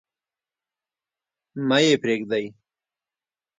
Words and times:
مه 1.67 1.77
يې 1.85 1.93
پريږدﺉ. 2.03 2.45